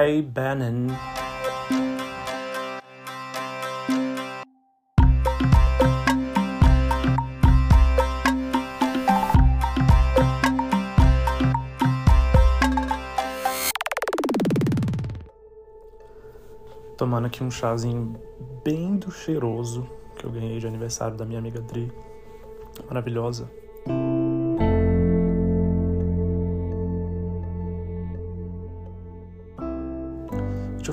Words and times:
Hey 0.00 0.22
Bannon. 0.22 0.94
Tomando 16.96 17.26
aqui 17.26 17.42
um 17.42 17.50
chazinho 17.50 18.14
bem 18.62 18.96
do 18.98 19.10
cheiroso 19.10 19.84
que 20.16 20.24
eu 20.24 20.30
ganhei 20.30 20.60
de 20.60 20.68
aniversário 20.68 21.16
da 21.16 21.24
minha 21.24 21.40
amiga 21.40 21.60
Dri. 21.60 21.92
Maravilhosa. 22.86 23.50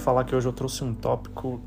Falar 0.06 0.24
que 0.24 0.36
hoje 0.36 0.48
eu 0.48 0.54
trouxe 0.54 0.84
um 0.84 0.94
tópico 0.94 1.60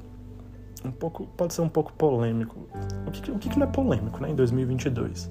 um 0.85 0.93
pouco, 0.93 1.27
pode 1.27 1.53
ser 1.53 1.61
um 1.61 1.69
pouco 1.69 1.93
polêmico. 1.93 2.69
O 3.05 3.11
que, 3.11 3.33
o 3.33 3.39
que 3.39 3.59
não 3.59 3.67
é 3.67 3.71
polêmico, 3.71 4.23
né, 4.23 4.31
em 4.31 4.35
2022? 4.37 5.29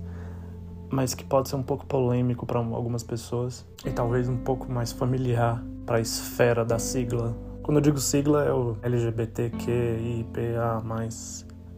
Mas 0.91 1.13
que 1.13 1.23
pode 1.23 1.47
ser 1.47 1.55
um 1.55 1.63
pouco 1.63 1.85
polêmico 1.85 2.45
para 2.45 2.59
algumas 2.59 3.03
pessoas 3.03 3.65
e 3.85 3.91
talvez 3.91 4.27
um 4.27 4.35
pouco 4.37 4.69
mais 4.69 4.91
familiar 4.91 5.63
para 5.85 5.97
a 5.97 6.01
esfera 6.01 6.65
da 6.65 6.77
sigla. 6.77 7.33
Quando 7.63 7.77
eu 7.77 7.81
digo 7.81 7.97
sigla 7.97 8.43
é 8.43 8.51
o 8.51 8.75
LGBTQIPA+, 8.81 10.29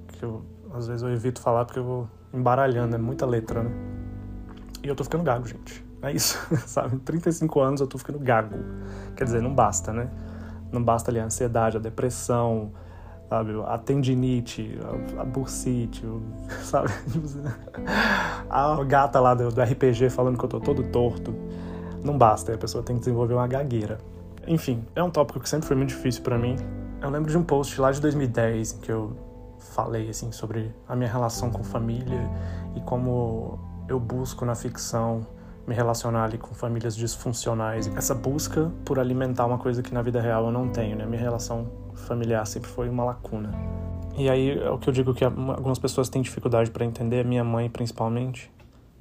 que 0.08 0.26
eu, 0.26 0.44
às 0.74 0.88
vezes 0.88 1.04
eu 1.04 1.12
evito 1.12 1.40
falar 1.40 1.64
porque 1.66 1.80
eu 1.80 1.84
vou 1.84 2.10
embaralhando, 2.34 2.96
é 2.96 3.00
muita 3.00 3.28
letra, 3.28 3.64
né? 3.64 3.72
E 4.84 4.88
eu 4.88 4.96
tô 4.96 5.04
ficando 5.04 5.24
gago, 5.24 5.48
gente. 5.48 5.86
É 6.02 6.12
isso, 6.12 6.40
sabe? 6.66 6.98
35 7.00 7.60
anos 7.60 7.82
eu 7.82 7.88
tô 7.88 8.00
ficando 8.00 8.18
gago. 8.18 8.56
Quer 9.16 9.26
dizer, 9.26 9.42
não 9.44 9.54
basta, 9.54 9.94
né? 9.94 10.10
Não 10.72 10.84
basta 10.84 11.12
ali 11.12 11.20
a 11.20 11.26
ansiedade, 11.26 11.78
a 11.78 11.80
depressão, 11.80 12.72
sabe? 13.30 13.52
A 13.66 13.78
tendinite, 13.78 14.78
a, 15.18 15.22
a 15.22 15.26
bursite, 15.26 16.04
sabe? 16.64 16.90
A 18.50 18.84
gata 18.84 19.20
lá 19.20 19.34
do, 19.34 19.50
do 19.52 19.62
RPG 19.62 20.10
falando 20.10 20.38
que 20.38 20.46
eu 20.46 20.50
tô 20.50 20.60
todo 20.60 20.84
torto. 20.84 21.34
Não 22.04 22.18
basta, 22.18 22.54
a 22.54 22.58
pessoa 22.58 22.84
tem 22.84 22.96
que 22.96 23.02
desenvolver 23.02 23.34
uma 23.34 23.48
gagueira. 23.48 23.98
Enfim, 24.48 24.84
é 24.96 25.04
um 25.04 25.10
tópico 25.10 25.40
que 25.40 25.50
sempre 25.50 25.68
foi 25.68 25.76
muito 25.76 25.90
difícil 25.90 26.24
para 26.24 26.38
mim. 26.38 26.56
Eu 27.02 27.10
lembro 27.10 27.30
de 27.30 27.38
um 27.38 27.44
post 27.44 27.80
lá 27.80 27.92
de 27.92 28.02
2010 28.02 28.74
em 28.74 28.78
que 28.80 28.92
eu 28.92 29.16
falei 29.60 30.10
assim 30.10 30.32
sobre 30.32 30.74
a 30.88 30.96
minha 30.96 31.10
relação 31.10 31.52
com 31.52 31.64
família 31.64 32.30
e 32.76 32.82
como 32.82 33.60
eu 33.88 34.00
busco 34.00 34.46
na 34.46 34.56
ficção 34.56 35.26
me 35.70 35.76
relacionar 35.76 36.24
ali 36.24 36.40
com 36.40 36.56
famílias 36.56 36.96
disfuncionais. 36.96 37.86
Essa 37.96 38.16
busca 38.16 38.72
por 38.84 38.98
alimentar 38.98 39.46
uma 39.46 39.60
coisa 39.60 39.84
que 39.84 39.94
na 39.94 40.02
vida 40.02 40.20
real 40.20 40.46
eu 40.46 40.52
não 40.52 40.68
tenho, 40.68 40.98
né? 40.98 41.06
Minha 41.06 41.22
relação 41.22 41.70
familiar 41.94 42.44
sempre 42.48 42.68
foi 42.68 42.90
uma 42.90 43.04
lacuna. 43.04 43.52
E 44.18 44.28
aí 44.28 44.58
é 44.58 44.72
o 44.72 44.80
que 44.80 44.90
eu 44.90 44.94
digo 44.94 45.14
que 45.14 45.24
algumas 45.24 45.78
pessoas 45.78 46.10
têm 46.10 46.24
dificuldade 46.24 46.72
para 46.72 46.84
entender, 46.84 47.24
minha 47.24 47.44
mãe 47.44 47.70
principalmente, 47.70 48.52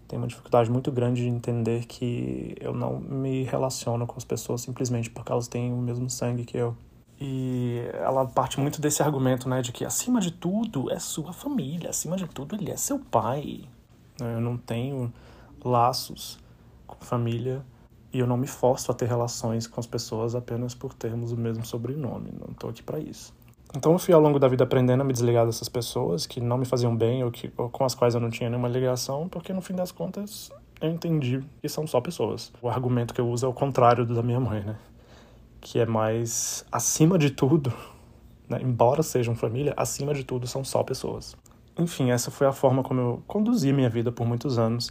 tem 0.07 0.19
uma 0.19 0.29
dificuldade 0.29 0.71
muito 0.71 0.93
grande 0.93 1.23
de 1.23 1.29
entender 1.29 1.87
que 1.87 2.55
eu 2.61 2.75
não 2.75 3.01
me 3.01 3.45
relaciono 3.45 4.07
com 4.07 4.19
as 4.19 4.25
pessoas 4.25 4.61
simplesmente 4.61 5.09
porque 5.09 5.33
elas 5.33 5.49
têm 5.49 5.73
o 5.73 5.79
mesmo 5.79 6.11
sangue 6.11 6.45
que 6.45 6.59
eu. 6.59 6.77
E 7.19 7.81
ela 7.95 8.27
parte 8.27 8.61
muito 8.61 8.79
desse 8.79 9.03
argumento, 9.03 9.49
né, 9.49 9.63
de 9.63 9.73
que 9.73 9.87
acima 9.87 10.21
de 10.21 10.31
tudo 10.31 10.93
é 10.93 10.99
sua 10.99 11.33
família, 11.33 11.89
acima 11.89 12.15
de 12.15 12.27
tudo 12.27 12.55
ele 12.55 12.71
é 12.71 12.77
seu 12.77 12.99
pai. 12.99 13.63
Eu 14.21 14.39
não 14.39 14.59
tenho 14.59 15.11
laços 15.65 16.39
com 16.89 17.05
família 17.05 17.65
e 18.13 18.19
eu 18.19 18.27
não 18.27 18.37
me 18.37 18.49
forço 18.49 18.91
a 18.91 18.95
ter 18.95 19.07
relações 19.07 19.67
com 19.67 19.79
as 19.79 19.87
pessoas 19.87 20.35
apenas 20.35 20.75
por 20.75 20.93
termos 20.93 21.31
o 21.31 21.37
mesmo 21.37 21.65
sobrenome. 21.65 22.31
Não 22.33 22.51
estou 22.51 22.71
aqui 22.71 22.83
para 22.83 22.99
isso. 22.99 23.33
Então 23.77 23.93
eu 23.93 23.99
fui 23.99 24.15
ao 24.15 24.21
longo 24.21 24.39
da 24.39 24.49
vida 24.49 24.65
aprendendo 24.65 25.03
a 25.03 25.05
me 25.05 25.13
desligar 25.13 25.45
dessas 25.45 25.69
pessoas 25.69 26.27
que 26.27 26.41
não 26.41 26.57
me 26.57 26.65
faziam 26.65 26.97
bem 26.97 27.23
ou, 27.23 27.31
que, 27.31 27.53
ou 27.57 27.69
com 27.69 27.85
as 27.85 27.95
quais 27.95 28.15
eu 28.15 28.21
não 28.21 28.31
tinha 28.31 28.49
nenhuma 28.49 28.69
ligação, 28.69 29.29
porque 29.29 29.53
no 29.53 29.61
fim 29.61 29.75
das 29.75 29.93
contas 29.93 30.51
eu 30.81 30.91
entendi 30.91 31.45
que 31.61 31.69
são 31.69 31.87
só 31.87 32.01
pessoas. 32.01 32.51
O 32.63 32.69
argumento 32.69 33.13
que 33.13 33.21
eu 33.21 33.29
uso 33.29 33.45
é 33.45 33.49
o 33.49 33.53
contrário 33.53 34.07
do 34.07 34.15
da 34.15 34.23
minha 34.23 34.41
mãe, 34.41 34.63
né? 34.63 34.77
Que 35.61 35.81
é 35.81 35.87
mais 35.87 36.65
acima 36.73 37.19
de 37.19 37.31
tudo, 37.31 37.73
né? 38.49 38.59
embora 38.63 39.03
sejam 39.03 39.35
família, 39.35 39.75
acima 39.77 40.15
de 40.15 40.25
tudo 40.25 40.47
são 40.47 40.65
só 40.65 40.83
pessoas. 40.83 41.37
Enfim, 41.77 42.11
essa 42.11 42.31
foi 42.31 42.47
a 42.47 42.53
forma 42.53 42.83
como 42.83 43.01
eu 43.01 43.23
conduzi 43.27 43.73
minha 43.73 43.91
vida 43.91 44.11
por 44.11 44.27
muitos 44.27 44.59
anos. 44.59 44.91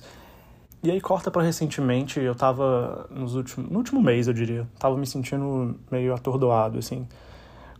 E 0.84 0.92
aí 0.92 1.02
corta 1.02 1.32
para 1.32 1.42
recentemente, 1.42 2.20
eu 2.20 2.36
tava 2.36 3.08
nos 3.10 3.36
últimos, 3.36 3.70
no 3.70 3.78
último 3.80 4.02
mês, 4.02 4.28
eu 4.28 4.34
diria, 4.34 4.68
tava 4.78 4.96
me 4.96 5.08
sentindo 5.08 5.76
meio 5.92 6.14
atordoado 6.14 6.78
assim 6.78 7.08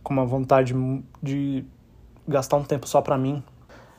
com 0.08 0.14
uma 0.14 0.24
vontade 0.24 0.74
de 1.22 1.64
gastar 2.26 2.56
um 2.56 2.64
tempo 2.64 2.88
só 2.88 3.02
para 3.02 3.18
mim. 3.18 3.42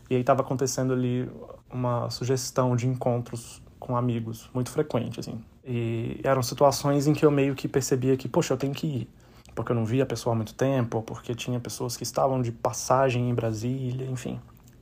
E 0.09 0.15
aí 0.15 0.23
tava 0.23 0.41
acontecendo 0.41 0.91
ali 0.91 1.29
uma 1.71 2.09
sugestão 2.09 2.75
de 2.75 2.88
encontros 2.88 3.61
com 3.79 3.95
amigos, 3.95 4.49
muito 4.51 4.71
frequente, 4.71 5.19
assim. 5.19 5.39
E 5.63 6.19
eram 6.23 6.41
situações 6.41 7.05
em 7.05 7.13
que 7.13 7.23
eu 7.23 7.29
meio 7.29 7.53
que 7.53 7.67
percebia 7.67 8.17
que, 8.17 8.27
poxa, 8.27 8.53
eu 8.53 8.57
tenho 8.57 8.73
que 8.73 8.88
ir. 8.88 9.09
Porque 9.53 9.71
eu 9.71 9.75
não 9.75 9.85
via 9.85 10.01
a 10.01 10.05
pessoa 10.05 10.33
há 10.33 10.35
muito 10.35 10.55
tempo, 10.55 11.03
porque 11.03 11.35
tinha 11.35 11.59
pessoas 11.59 11.95
que 11.95 12.01
estavam 12.01 12.41
de 12.41 12.51
passagem 12.51 13.29
em 13.29 13.33
Brasília, 13.35 14.07
enfim. 14.09 14.39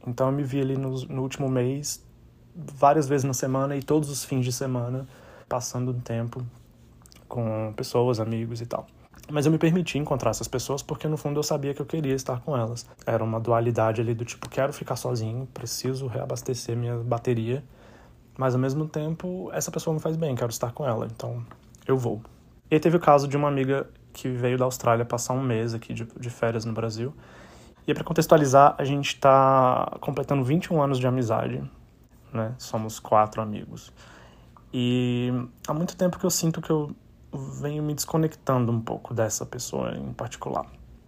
Então 0.08 0.28
eu 0.28 0.32
me 0.32 0.44
vi 0.44 0.62
ali 0.62 0.78
no, 0.78 0.92
no 1.08 1.24
último 1.24 1.50
mês, 1.50 2.02
várias 2.58 3.08
vezes 3.08 3.24
na 3.24 3.34
semana 3.34 3.76
e 3.76 3.84
todos 3.84 4.10
os 4.10 4.24
fins 4.24 4.44
de 4.44 4.52
semana, 4.52 5.08
passando 5.48 5.92
um 5.92 6.00
tempo 6.00 6.46
com 7.28 7.74
pessoas, 7.76 8.20
amigos 8.20 8.62
e 8.62 8.66
tal. 8.66 8.88
Mas 9.30 9.46
eu 9.46 9.52
me 9.52 9.58
permiti 9.58 9.98
encontrar 9.98 10.32
essas 10.32 10.48
pessoas 10.48 10.82
porque 10.82 11.08
no 11.08 11.18
fundo 11.18 11.38
eu 11.38 11.44
sabia 11.44 11.74
que 11.74 11.82
eu 11.82 11.86
queria 11.86 12.16
estar 12.16 12.40
com 12.40 12.56
elas. 12.56 12.86
Era 13.06 13.24
uma 13.24 13.40
dualidade 13.40 14.00
ali 14.00 14.14
do 14.14 14.24
tipo, 14.24 14.48
quero 14.50 14.72
ficar 14.72 14.96
sozinho, 14.96 15.46
preciso 15.54 16.08
reabastecer 16.08 16.78
minha 16.78 16.98
bateria, 16.98 17.64
mas 18.38 18.56
ao 18.56 18.62
mesmo 18.62 18.88
tempo 18.88 19.50
essa 19.52 19.70
pessoa 19.70 19.94
me 19.94 20.00
faz 20.00 20.16
bem, 20.16 20.34
quero 20.36 20.50
estar 20.50 20.72
com 20.72 20.86
ela, 20.86 21.06
então 21.06 21.46
eu 21.86 21.98
vou. 21.98 22.22
E 22.72 22.76
aí 22.76 22.80
teve 22.80 22.96
o 22.96 23.00
caso 23.00 23.28
de 23.28 23.36
uma 23.36 23.48
amiga 23.48 23.88
que 24.14 24.30
veio 24.30 24.58
da 24.58 24.66
Austrália 24.66 25.06
passar 25.06 25.34
um 25.34 25.44
mês 25.44 25.74
aqui 25.74 25.94
de, 25.94 26.06
de 26.06 26.30
férias 26.30 26.64
no 26.64 26.74
Brasil. 26.74 27.14
E 27.86 27.94
para 27.94 28.04
contextualizar, 28.04 28.76
a 28.78 28.84
gente 28.84 29.08
está 29.16 29.98
completando 30.02 30.44
21 30.44 30.82
anos 30.82 31.00
de 31.00 31.08
amizade, 31.08 31.64
né? 32.38 32.56
Somos 32.58 33.00
quatro 33.00 33.42
amigos. 33.42 33.92
E 34.74 35.32
há 35.68 35.74
muito 35.74 35.98
tempo 35.98 36.18
que 36.18 36.26
eu 36.26 36.30
sinto 36.30 36.62
que 36.62 36.70
eu 36.70 36.96
venho 37.34 37.84
me 37.84 37.94
desconectando 37.94 38.72
um 38.72 38.80
pouco 38.80 39.14
dessa 39.14 39.46
pessoa 39.46 39.96
em 39.98 40.14
particular. 40.14 40.66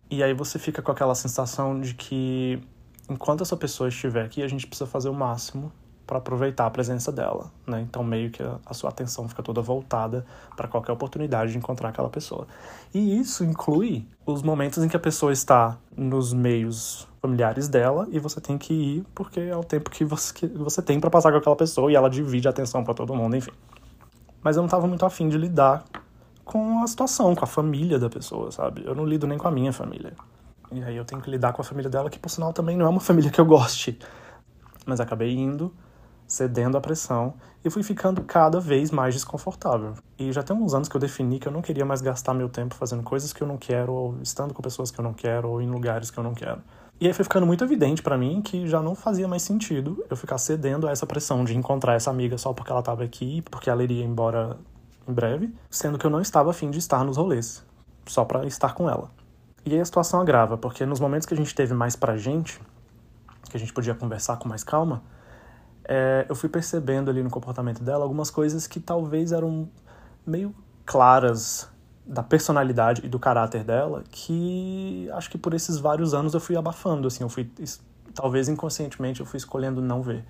E 0.10 0.24
aí 0.24 0.34
você 0.34 0.58
fica 0.58 0.82
com 0.82 0.92
aquela 0.92 1.16
sensação 1.16 1.80
de 1.80 1.94
que 1.94 2.62
enquanto 3.10 3.42
essa 3.42 3.56
pessoa 3.56 3.90
estiver 3.90 4.26
aqui, 4.26 4.42
a 4.44 4.48
gente 4.48 4.66
precisa 4.68 4.90
fazer 4.90 5.10
o 5.10 5.14
máximo 5.14 5.72
para 6.06 6.18
aproveitar 6.18 6.66
a 6.66 6.70
presença 6.72 7.12
dela, 7.12 7.52
né? 7.68 7.82
Então 7.82 8.04
meio 8.04 8.32
que 8.32 8.42
a, 8.42 8.74
sua 8.74 8.90
atenção 8.90 9.30
fica 9.30 9.44
toda 9.44 9.62
voltada 9.62 10.26
para 10.58 10.68
qualquer 10.68 10.92
oportunidade 10.92 11.52
de 11.52 11.60
encontrar 11.60 11.90
aquela 11.90 12.10
pessoa. 12.10 12.48
E 12.92 13.20
isso 13.20 13.44
inclui 13.44 14.08
os 14.26 14.42
momentos 14.42 14.84
em 14.84 14.88
que 14.88 14.98
a 14.98 15.00
pessoa 15.00 15.32
está 15.32 15.78
nos 15.96 16.34
meios 16.34 17.08
familiares 17.22 17.68
dela 17.68 18.08
e 18.12 18.20
você 18.20 18.40
tem 18.40 18.58
que 18.58 18.74
ir 18.74 19.06
porque 19.14 19.40
é 19.40 19.56
o 19.56 19.64
tempo 19.64 19.90
que 19.90 20.06
você, 20.06 20.34
que 20.34 20.48
você 20.48 20.82
tem 20.82 21.00
para 21.00 21.10
passar 21.10 21.32
com 21.32 21.38
aquela 21.38 21.56
pessoa 21.56 21.92
e 21.92 21.96
ela 21.96 22.10
divide 22.10 22.48
a 22.48 22.52
atenção 22.52 22.84
para 22.84 22.94
todo 22.94 23.14
mundo, 23.14 23.36
enfim. 23.36 23.52
Mas 24.42 24.56
eu 24.56 24.62
não 24.62 24.68
estava 24.68 24.88
muito 24.88 25.06
afim 25.06 25.28
de 25.28 25.38
lidar 25.38 25.84
com 26.46 26.82
a 26.82 26.88
situação, 26.88 27.36
com 27.36 27.44
a 27.44 27.48
família 27.48 28.00
da 28.00 28.10
pessoa, 28.10 28.52
sabe? 28.52 28.84
Eu 28.86 28.96
não 28.96 29.06
lido 29.06 29.28
nem 29.28 29.38
com 29.38 29.48
a 29.48 29.52
minha 29.52 29.72
família. 29.74 30.14
E 30.72 30.84
aí 30.84 30.96
eu 30.96 31.06
tenho 31.06 31.22
que 31.22 31.30
lidar 31.30 31.54
com 31.54 31.62
a 31.62 31.66
família 31.66 31.90
dela, 31.90 32.10
que 32.10 32.18
por 32.18 32.30
sinal 32.30 32.54
também 32.54 32.78
não 32.78 32.86
é 32.86 32.90
uma 32.90 33.00
família 33.02 33.30
que 33.30 33.40
eu 33.40 33.46
goste. 33.46 34.00
Mas 34.86 35.00
acabei 35.00 35.36
indo, 35.36 35.74
cedendo 36.26 36.78
à 36.78 36.82
pressão 36.82 37.34
e 37.64 37.70
fui 37.70 37.84
ficando 37.84 38.24
cada 38.24 38.60
vez 38.60 38.92
mais 38.92 39.14
desconfortável. 39.14 39.94
E 40.18 40.32
já 40.32 40.42
tem 40.42 40.56
uns 40.56 40.74
anos 40.74 40.88
que 40.88 40.96
eu 40.96 41.02
defini 41.02 41.40
que 41.40 41.48
eu 41.48 41.52
não 41.52 41.62
queria 41.62 41.86
mais 41.86 42.02
gastar 42.02 42.34
meu 42.34 42.48
tempo 42.48 42.76
fazendo 42.76 43.04
coisas 43.04 43.34
que 43.34 43.42
eu 43.42 43.48
não 43.48 43.58
quero, 43.58 43.92
ou 43.92 44.18
estando 44.22 44.54
com 44.54 44.62
pessoas 44.62 44.90
que 44.90 45.00
eu 45.00 45.04
não 45.04 45.14
quero, 45.14 45.50
ou 45.50 45.62
em 45.62 45.70
lugares 45.70 46.10
que 46.10 46.18
eu 46.18 46.24
não 46.24 46.34
quero. 46.34 46.62
E 47.02 47.08
aí 47.08 47.14
foi 47.14 47.24
ficando 47.24 47.46
muito 47.46 47.64
evidente 47.64 48.02
para 48.02 48.18
mim 48.18 48.42
que 48.42 48.68
já 48.68 48.82
não 48.82 48.94
fazia 48.94 49.26
mais 49.26 49.42
sentido 49.42 50.04
eu 50.10 50.18
ficar 50.18 50.38
cedendo 50.38 50.86
a 50.86 50.92
essa 50.92 51.06
pressão 51.06 51.46
de 51.46 51.56
encontrar 51.56 51.94
essa 51.94 52.10
amiga 52.10 52.38
só 52.38 52.52
porque 52.52 52.70
ela 52.72 52.82
estava 52.82 53.04
aqui, 53.04 53.42
porque 53.44 53.70
ela 53.70 53.82
iria 53.82 54.04
embora 54.04 54.58
em 55.08 55.14
breve, 55.14 55.54
sendo 55.70 55.98
que 55.98 56.06
eu 56.06 56.10
não 56.10 56.20
estava 56.20 56.50
afim 56.52 56.70
de 56.70 56.78
estar 56.78 57.06
nos 57.06 57.16
rolês, 57.16 57.66
só 58.06 58.26
para 58.26 58.46
estar 58.46 58.74
com 58.74 58.90
ela. 58.90 59.10
E 59.66 59.74
aí 59.74 59.80
a 59.80 59.86
situação 59.86 60.20
agrava, 60.20 60.58
porque 60.58 60.86
nos 60.86 61.00
momentos 61.00 61.26
que 61.26 61.34
a 61.34 61.38
gente 61.38 61.56
teve 61.56 61.74
mais 61.74 61.96
pra 61.96 62.18
gente, 62.18 62.60
que 63.50 63.56
a 63.56 63.60
gente 63.60 63.72
podia 63.72 63.96
conversar 63.96 64.38
com 64.38 64.50
mais 64.50 64.64
calma, 64.64 65.02
é, 65.86 66.26
eu 66.28 66.36
fui 66.36 66.50
percebendo 66.50 67.10
ali 67.10 67.24
no 67.24 67.30
comportamento 67.30 67.82
dela 67.82 68.04
algumas 68.04 68.30
coisas 68.30 68.68
que 68.68 68.80
talvez 68.80 69.32
eram 69.32 69.70
meio 70.26 70.54
claras 70.86 71.70
da 72.10 72.24
personalidade 72.24 73.06
e 73.06 73.08
do 73.08 73.20
caráter 73.20 73.64
dela, 73.64 74.04
que 74.10 75.08
acho 75.14 75.30
que 75.30 75.38
por 75.38 75.54
esses 75.54 75.78
vários 75.78 76.14
anos 76.14 76.34
eu 76.34 76.40
fui 76.40 76.58
abafando, 76.58 77.08
assim, 77.08 77.24
eu 77.24 77.30
fui 77.30 77.48
talvez 78.16 78.50
inconscientemente 78.50 79.20
eu 79.20 79.26
fui 79.28 79.38
escolhendo 79.38 79.80
não 79.80 80.02
ver. 80.02 80.26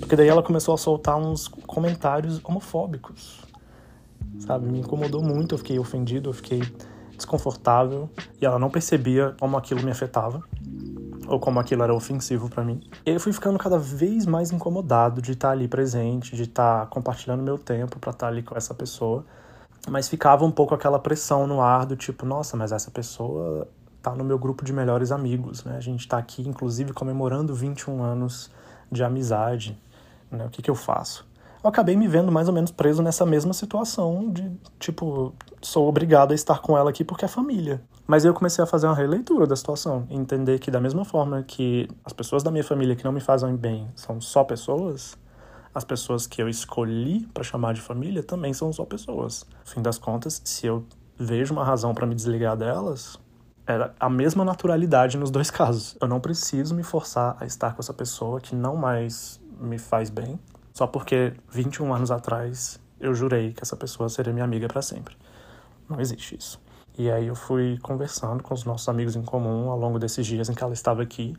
Porque 0.00 0.16
daí 0.16 0.28
ela 0.28 0.42
começou 0.42 0.74
a 0.74 0.78
soltar 0.78 1.16
uns 1.16 1.46
comentários 1.46 2.40
homofóbicos. 2.44 3.40
Sabe? 4.40 4.66
Me 4.66 4.80
incomodou 4.80 5.22
muito, 5.22 5.54
eu 5.54 5.58
fiquei 5.58 5.78
ofendido, 5.78 6.30
eu 6.30 6.34
fiquei 6.34 6.60
desconfortável 7.16 8.10
e 8.40 8.44
ela 8.44 8.58
não 8.58 8.68
percebia 8.68 9.34
como 9.38 9.56
aquilo 9.56 9.82
me 9.82 9.92
afetava 9.92 10.42
ou 11.34 11.40
como 11.40 11.60
aquilo 11.60 11.82
era 11.82 11.92
ofensivo 11.92 12.48
para 12.48 12.64
mim. 12.64 12.80
E 13.04 13.10
eu 13.10 13.20
fui 13.20 13.32
ficando 13.32 13.58
cada 13.58 13.78
vez 13.78 14.24
mais 14.26 14.50
incomodado 14.50 15.20
de 15.20 15.32
estar 15.32 15.50
ali 15.50 15.68
presente, 15.68 16.34
de 16.34 16.44
estar 16.44 16.86
compartilhando 16.86 17.42
meu 17.42 17.58
tempo 17.58 17.98
para 17.98 18.10
estar 18.10 18.28
ali 18.28 18.42
com 18.42 18.56
essa 18.56 18.74
pessoa. 18.74 19.24
Mas 19.88 20.08
ficava 20.08 20.44
um 20.44 20.50
pouco 20.50 20.74
aquela 20.74 20.98
pressão 20.98 21.46
no 21.46 21.60
ar 21.60 21.84
do 21.84 21.96
tipo, 21.96 22.24
nossa, 22.24 22.56
mas 22.56 22.72
essa 22.72 22.90
pessoa 22.90 23.68
tá 24.00 24.14
no 24.14 24.24
meu 24.24 24.38
grupo 24.38 24.64
de 24.64 24.72
melhores 24.72 25.12
amigos, 25.12 25.64
né? 25.64 25.76
A 25.76 25.80
gente 25.80 26.06
tá 26.06 26.18
aqui, 26.18 26.46
inclusive, 26.48 26.92
comemorando 26.92 27.54
21 27.54 28.02
anos 28.02 28.50
de 28.90 29.02
amizade, 29.02 29.78
né? 30.30 30.46
O 30.46 30.50
que 30.50 30.62
que 30.62 30.70
eu 30.70 30.74
faço? 30.74 31.26
Eu 31.62 31.68
acabei 31.68 31.96
me 31.96 32.06
vendo 32.06 32.30
mais 32.30 32.46
ou 32.46 32.54
menos 32.54 32.70
preso 32.70 33.02
nessa 33.02 33.24
mesma 33.24 33.54
situação 33.54 34.30
de, 34.30 34.50
tipo, 34.78 35.34
sou 35.62 35.88
obrigado 35.88 36.32
a 36.32 36.34
estar 36.34 36.60
com 36.60 36.76
ela 36.76 36.90
aqui 36.90 37.02
porque 37.02 37.24
é 37.24 37.28
família. 37.28 37.82
Mas 38.06 38.24
eu 38.24 38.34
comecei 38.34 38.62
a 38.62 38.66
fazer 38.66 38.86
uma 38.86 38.94
releitura 38.94 39.46
da 39.46 39.56
situação, 39.56 40.06
entender 40.10 40.58
que 40.58 40.70
da 40.70 40.80
mesma 40.80 41.04
forma 41.04 41.42
que 41.42 41.88
as 42.04 42.12
pessoas 42.12 42.42
da 42.42 42.50
minha 42.50 42.64
família 42.64 42.94
que 42.94 43.04
não 43.04 43.12
me 43.12 43.20
fazem 43.20 43.56
bem 43.56 43.90
são 43.94 44.20
só 44.20 44.44
pessoas, 44.44 45.16
as 45.74 45.84
pessoas 45.84 46.26
que 46.26 46.42
eu 46.42 46.48
escolhi 46.48 47.26
para 47.32 47.42
chamar 47.42 47.72
de 47.72 47.80
família 47.80 48.22
também 48.22 48.52
são 48.52 48.72
só 48.72 48.84
pessoas. 48.84 49.46
Fim 49.64 49.80
das 49.80 49.98
contas, 49.98 50.40
se 50.44 50.66
eu 50.66 50.86
vejo 51.18 51.54
uma 51.54 51.64
razão 51.64 51.94
para 51.94 52.06
me 52.06 52.14
desligar 52.14 52.56
delas, 52.56 53.18
é 53.66 53.90
a 53.98 54.10
mesma 54.10 54.44
naturalidade 54.44 55.16
nos 55.16 55.30
dois 55.30 55.48
casos. 55.50 55.96
Eu 55.98 56.06
não 56.06 56.20
preciso 56.20 56.74
me 56.74 56.82
forçar 56.82 57.36
a 57.40 57.46
estar 57.46 57.74
com 57.74 57.80
essa 57.80 57.94
pessoa 57.94 58.38
que 58.38 58.54
não 58.54 58.76
mais 58.76 59.40
me 59.58 59.78
faz 59.78 60.10
bem, 60.10 60.38
só 60.74 60.86
porque 60.86 61.32
21 61.50 61.94
anos 61.94 62.10
atrás 62.10 62.78
eu 63.00 63.14
jurei 63.14 63.52
que 63.52 63.62
essa 63.62 63.76
pessoa 63.76 64.08
seria 64.08 64.32
minha 64.32 64.44
amiga 64.44 64.68
para 64.68 64.82
sempre. 64.82 65.16
Não 65.88 66.00
existe 66.00 66.36
isso. 66.36 66.60
E 66.96 67.10
aí 67.10 67.26
eu 67.26 67.34
fui 67.34 67.78
conversando 67.82 68.42
com 68.42 68.54
os 68.54 68.64
nossos 68.64 68.88
amigos 68.88 69.16
em 69.16 69.22
comum 69.22 69.68
ao 69.70 69.78
longo 69.78 69.98
desses 69.98 70.24
dias 70.24 70.48
em 70.48 70.54
que 70.54 70.62
ela 70.62 70.72
estava 70.72 71.02
aqui. 71.02 71.36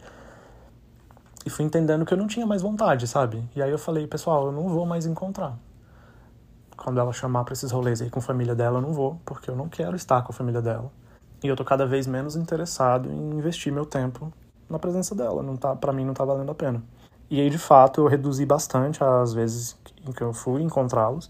E 1.45 1.49
fui 1.49 1.63
entendendo 1.63 2.05
que 2.05 2.13
eu 2.13 2.17
não 2.17 2.27
tinha 2.27 2.45
mais 2.45 2.61
vontade, 2.61 3.07
sabe? 3.07 3.47
E 3.55 3.61
aí 3.61 3.71
eu 3.71 3.77
falei, 3.77 4.05
pessoal, 4.05 4.47
eu 4.47 4.51
não 4.51 4.67
vou 4.67 4.85
mais 4.85 5.05
encontrar. 5.05 5.57
Quando 6.75 6.99
ela 6.99 7.13
chamar 7.13 7.45
para 7.45 7.53
esses 7.53 7.71
rolês 7.71 8.01
aí 8.01 8.09
com 8.09 8.19
a 8.19 8.21
família 8.21 8.53
dela, 8.53 8.79
eu 8.79 8.81
não 8.81 8.91
vou, 8.91 9.21
porque 9.23 9.49
eu 9.49 9.55
não 9.55 9.69
quero 9.69 9.95
estar 9.95 10.21
com 10.23 10.31
a 10.31 10.35
família 10.35 10.61
dela. 10.61 10.91
E 11.41 11.47
eu 11.47 11.55
tô 11.55 11.63
cada 11.63 11.85
vez 11.85 12.05
menos 12.05 12.35
interessado 12.35 13.09
em 13.09 13.37
investir 13.37 13.71
meu 13.71 13.85
tempo 13.85 14.33
na 14.69 14.77
presença 14.77 15.15
dela. 15.15 15.41
Não 15.41 15.55
tá, 15.55 15.75
para 15.75 15.93
mim 15.93 16.03
não 16.03 16.13
tá 16.13 16.25
valendo 16.25 16.51
a 16.51 16.55
pena. 16.55 16.83
E 17.29 17.39
aí, 17.39 17.49
de 17.49 17.57
fato, 17.57 18.01
eu 18.01 18.07
reduzi 18.07 18.45
bastante 18.45 19.03
as 19.03 19.33
vezes 19.33 19.77
em 20.05 20.11
que 20.11 20.21
eu 20.21 20.33
fui 20.33 20.61
encontrá-los. 20.61 21.29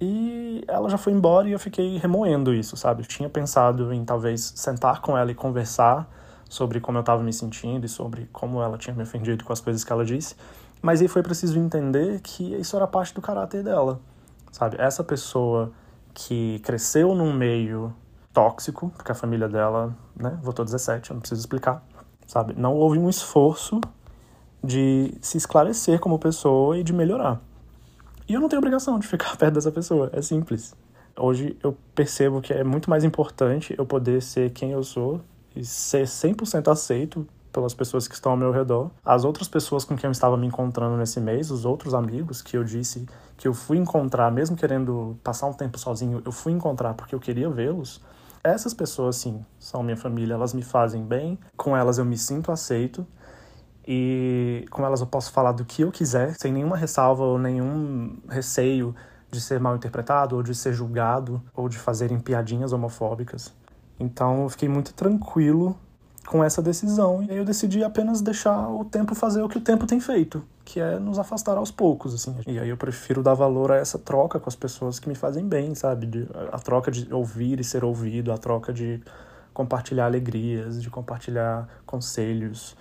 E 0.00 0.62
ela 0.68 0.88
já 0.88 0.98
foi 0.98 1.12
embora 1.12 1.48
e 1.48 1.52
eu 1.52 1.58
fiquei 1.58 1.96
remoendo 1.96 2.52
isso, 2.52 2.76
sabe? 2.76 3.02
Eu 3.02 3.06
tinha 3.06 3.28
pensado 3.28 3.92
em 3.92 4.04
talvez 4.04 4.52
sentar 4.54 5.00
com 5.00 5.16
ela 5.16 5.30
e 5.30 5.34
conversar 5.34 6.08
sobre 6.48 6.80
como 6.80 6.98
eu 6.98 7.00
estava 7.00 7.22
me 7.22 7.32
sentindo 7.32 7.86
e 7.86 7.88
sobre 7.88 8.28
como 8.32 8.60
ela 8.62 8.76
tinha 8.76 8.94
me 8.94 9.02
ofendido 9.02 9.44
com 9.44 9.52
as 9.52 9.60
coisas 9.60 9.82
que 9.82 9.92
ela 9.92 10.04
disse. 10.04 10.36
Mas 10.82 11.00
aí 11.00 11.08
foi 11.08 11.22
preciso 11.22 11.58
entender 11.58 12.20
que 12.20 12.54
isso 12.54 12.76
era 12.76 12.86
parte 12.86 13.14
do 13.14 13.22
caráter 13.22 13.62
dela, 13.62 13.98
sabe? 14.52 14.76
Essa 14.78 15.02
pessoa 15.02 15.72
que 16.12 16.60
cresceu 16.60 17.14
num 17.14 17.32
meio 17.32 17.92
tóxico, 18.32 18.90
porque 18.94 19.10
a 19.10 19.14
família 19.14 19.48
dela, 19.48 19.96
né, 20.14 20.38
votou 20.42 20.64
17, 20.64 21.10
eu 21.10 21.14
não 21.14 21.20
preciso 21.20 21.40
explicar, 21.40 21.82
sabe? 22.26 22.54
Não 22.56 22.74
houve 22.74 22.98
um 22.98 23.08
esforço 23.08 23.80
de 24.62 25.14
se 25.20 25.38
esclarecer 25.38 25.98
como 26.00 26.18
pessoa 26.18 26.76
e 26.76 26.82
de 26.82 26.92
melhorar. 26.92 27.40
E 28.28 28.34
eu 28.34 28.40
não 28.40 28.48
tenho 28.48 28.58
obrigação 28.58 28.98
de 28.98 29.06
ficar 29.06 29.36
perto 29.38 29.54
dessa 29.54 29.70
pessoa, 29.70 30.10
é 30.12 30.20
simples. 30.20 30.74
Hoje 31.16 31.56
eu 31.62 31.76
percebo 31.94 32.40
que 32.40 32.52
é 32.52 32.64
muito 32.64 32.90
mais 32.90 33.04
importante 33.04 33.74
eu 33.78 33.86
poder 33.86 34.20
ser 34.20 34.50
quem 34.50 34.72
eu 34.72 34.82
sou 34.82 35.20
e 35.54 35.64
ser 35.64 36.04
100% 36.04 36.70
aceito 36.70 37.26
pelas 37.52 37.72
pessoas 37.72 38.06
que 38.06 38.14
estão 38.14 38.32
ao 38.32 38.36
meu 38.36 38.50
redor. 38.50 38.90
As 39.02 39.24
outras 39.24 39.48
pessoas 39.48 39.84
com 39.84 39.96
quem 39.96 40.08
eu 40.08 40.12
estava 40.12 40.36
me 40.36 40.46
encontrando 40.46 40.96
nesse 40.96 41.20
mês, 41.20 41.50
os 41.50 41.64
outros 41.64 41.94
amigos 41.94 42.42
que 42.42 42.56
eu 42.56 42.62
disse 42.62 43.06
que 43.36 43.48
eu 43.48 43.54
fui 43.54 43.78
encontrar, 43.78 44.30
mesmo 44.30 44.56
querendo 44.56 45.16
passar 45.22 45.46
um 45.46 45.54
tempo 45.54 45.78
sozinho, 45.78 46.20
eu 46.24 46.32
fui 46.32 46.52
encontrar 46.52 46.92
porque 46.94 47.14
eu 47.14 47.20
queria 47.20 47.48
vê-los. 47.48 48.02
Essas 48.44 48.74
pessoas, 48.74 49.16
sim, 49.16 49.44
são 49.58 49.82
minha 49.82 49.96
família, 49.96 50.34
elas 50.34 50.52
me 50.52 50.62
fazem 50.62 51.02
bem, 51.02 51.38
com 51.56 51.76
elas 51.76 51.96
eu 51.96 52.04
me 52.04 52.18
sinto 52.18 52.52
aceito 52.52 53.06
e 53.86 54.66
com 54.70 54.84
elas 54.84 55.00
eu 55.00 55.06
posso 55.06 55.30
falar 55.30 55.52
do 55.52 55.64
que 55.64 55.82
eu 55.82 55.92
quiser, 55.92 56.34
sem 56.34 56.52
nenhuma 56.52 56.76
ressalva 56.76 57.22
ou 57.24 57.38
nenhum 57.38 58.18
receio 58.28 58.94
de 59.30 59.40
ser 59.40 59.60
mal 59.60 59.76
interpretado 59.76 60.36
ou 60.36 60.42
de 60.42 60.54
ser 60.54 60.72
julgado 60.72 61.42
ou 61.54 61.68
de 61.68 61.78
fazerem 61.78 62.18
piadinhas 62.18 62.72
homofóbicas. 62.72 63.52
Então 63.98 64.42
eu 64.42 64.48
fiquei 64.48 64.68
muito 64.68 64.92
tranquilo 64.92 65.76
com 66.26 66.42
essa 66.42 66.60
decisão 66.60 67.22
e 67.22 67.30
aí 67.30 67.36
eu 67.36 67.44
decidi 67.44 67.84
apenas 67.84 68.20
deixar 68.20 68.68
o 68.68 68.84
tempo 68.84 69.14
fazer 69.14 69.42
o 69.42 69.48
que 69.48 69.58
o 69.58 69.60
tempo 69.60 69.86
tem 69.86 70.00
feito, 70.00 70.42
que 70.64 70.80
é 70.80 70.98
nos 70.98 71.18
afastar 71.18 71.56
aos 71.56 71.70
poucos, 71.70 72.12
assim. 72.12 72.36
E 72.46 72.58
aí 72.58 72.68
eu 72.68 72.76
prefiro 72.76 73.22
dar 73.22 73.34
valor 73.34 73.70
a 73.70 73.76
essa 73.76 73.98
troca 73.98 74.40
com 74.40 74.48
as 74.48 74.56
pessoas 74.56 74.98
que 74.98 75.08
me 75.08 75.14
fazem 75.14 75.46
bem, 75.46 75.74
sabe? 75.74 76.06
De, 76.06 76.28
a 76.52 76.58
troca 76.58 76.90
de 76.90 77.12
ouvir 77.14 77.60
e 77.60 77.64
ser 77.64 77.84
ouvido, 77.84 78.32
a 78.32 78.38
troca 78.38 78.72
de 78.72 79.00
compartilhar 79.54 80.06
alegrias, 80.06 80.82
de 80.82 80.90
compartilhar 80.90 81.68
conselhos, 81.86 82.76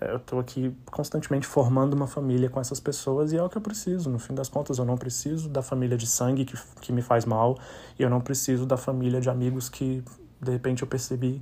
eu 0.00 0.16
estou 0.16 0.38
aqui 0.38 0.74
constantemente 0.86 1.46
formando 1.46 1.94
uma 1.94 2.06
família 2.06 2.50
com 2.50 2.60
essas 2.60 2.78
pessoas 2.78 3.32
e 3.32 3.36
é 3.36 3.42
o 3.42 3.48
que 3.48 3.56
eu 3.56 3.62
preciso. 3.62 4.10
No 4.10 4.18
fim 4.18 4.34
das 4.34 4.48
contas, 4.48 4.78
eu 4.78 4.84
não 4.84 4.96
preciso 4.96 5.48
da 5.48 5.62
família 5.62 5.96
de 5.96 6.06
sangue 6.06 6.44
que, 6.44 6.56
que 6.80 6.92
me 6.92 7.02
faz 7.02 7.24
mal 7.24 7.58
e 7.98 8.02
eu 8.02 8.10
não 8.10 8.20
preciso 8.20 8.66
da 8.66 8.76
família 8.76 9.20
de 9.20 9.30
amigos 9.30 9.68
que, 9.68 10.04
de 10.40 10.50
repente, 10.50 10.82
eu 10.82 10.88
percebi 10.88 11.40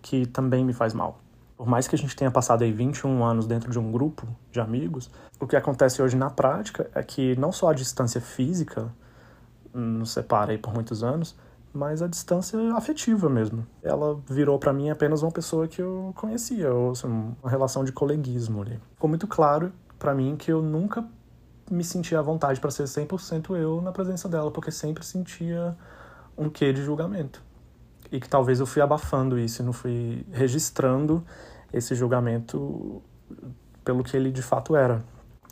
que 0.00 0.26
também 0.26 0.64
me 0.64 0.72
faz 0.72 0.94
mal. 0.94 1.18
Por 1.56 1.66
mais 1.66 1.86
que 1.86 1.94
a 1.94 1.98
gente 1.98 2.16
tenha 2.16 2.30
passado 2.30 2.62
aí 2.62 2.72
21 2.72 3.24
anos 3.24 3.46
dentro 3.46 3.70
de 3.70 3.78
um 3.78 3.92
grupo 3.92 4.26
de 4.50 4.60
amigos, 4.60 5.10
o 5.38 5.46
que 5.46 5.54
acontece 5.54 6.02
hoje 6.02 6.16
na 6.16 6.30
prática 6.30 6.90
é 6.94 7.02
que 7.02 7.36
não 7.38 7.52
só 7.52 7.70
a 7.70 7.74
distância 7.74 8.20
física 8.20 8.90
nos 9.72 10.10
separa 10.10 10.52
aí 10.52 10.58
por 10.58 10.72
muitos 10.72 11.02
anos, 11.02 11.36
mas 11.74 12.00
a 12.00 12.06
distância 12.06 12.56
afetiva 12.74 13.28
mesmo. 13.28 13.66
Ela 13.82 14.18
virou 14.30 14.58
para 14.58 14.72
mim 14.72 14.90
apenas 14.90 15.22
uma 15.22 15.32
pessoa 15.32 15.66
que 15.66 15.82
eu 15.82 16.12
conhecia, 16.14 16.72
ou 16.72 16.92
assim, 16.92 17.08
uma 17.08 17.50
relação 17.50 17.84
de 17.84 17.90
coleguismo 17.90 18.62
ali. 18.62 18.80
Ficou 18.92 19.08
muito 19.08 19.26
claro 19.26 19.72
para 19.98 20.14
mim 20.14 20.36
que 20.36 20.52
eu 20.52 20.62
nunca 20.62 21.04
me 21.68 21.82
sentia 21.82 22.20
à 22.20 22.22
vontade 22.22 22.60
para 22.60 22.70
ser 22.70 22.84
100% 22.84 23.56
eu 23.56 23.80
na 23.82 23.90
presença 23.90 24.28
dela, 24.28 24.50
porque 24.50 24.70
sempre 24.70 25.04
sentia 25.04 25.76
um 26.38 26.48
quê 26.48 26.72
de 26.72 26.82
julgamento. 26.82 27.42
E 28.12 28.20
que 28.20 28.28
talvez 28.28 28.60
eu 28.60 28.66
fui 28.66 28.80
abafando 28.80 29.36
isso 29.36 29.62
não 29.62 29.72
fui 29.72 30.24
registrando 30.30 31.24
esse 31.72 31.94
julgamento 31.94 33.02
pelo 33.84 34.04
que 34.04 34.16
ele 34.16 34.30
de 34.30 34.42
fato 34.42 34.76
era. 34.76 35.02